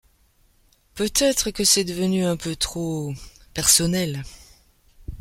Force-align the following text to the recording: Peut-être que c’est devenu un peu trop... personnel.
Peut-être 0.95 1.51
que 1.51 1.63
c’est 1.63 1.83
devenu 1.83 2.25
un 2.25 2.35
peu 2.35 2.55
trop... 2.55 3.13
personnel. 3.53 4.23